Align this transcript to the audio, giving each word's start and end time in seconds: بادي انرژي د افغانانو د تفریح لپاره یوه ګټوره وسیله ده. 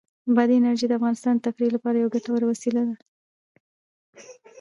بادي 0.35 0.55
انرژي 0.59 0.85
د 0.87 0.93
افغانانو 0.97 1.39
د 1.39 1.43
تفریح 1.45 1.71
لپاره 1.75 1.97
یوه 1.97 2.13
ګټوره 2.15 2.45
وسیله 2.47 2.81
ده. 2.89 2.95